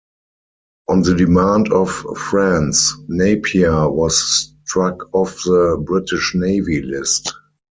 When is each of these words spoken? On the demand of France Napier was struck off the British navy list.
On 0.87 1.03
the 1.03 1.13
demand 1.13 1.71
of 1.71 1.91
France 2.17 2.95
Napier 3.07 3.87
was 3.87 4.49
struck 4.65 5.07
off 5.13 5.35
the 5.43 5.77
British 5.87 6.33
navy 6.33 6.81
list. 6.81 7.31